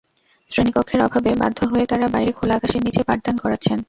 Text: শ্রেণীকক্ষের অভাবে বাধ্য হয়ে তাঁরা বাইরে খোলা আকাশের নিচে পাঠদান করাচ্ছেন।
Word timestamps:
শ্রেণীকক্ষের 0.49 1.01
অভাবে 1.03 1.31
বাধ্য 1.41 1.59
হয়ে 1.65 1.85
তাঁরা 1.85 2.07
বাইরে 2.07 2.31
খোলা 2.31 2.53
আকাশের 2.55 2.81
নিচে 2.85 3.01
পাঠদান 3.03 3.35
করাচ্ছেন। 3.37 3.79